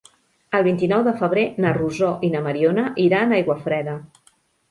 [0.59, 3.97] El vint-i-nou de febrer na Rosó i na Mariona iran a Aiguafreda.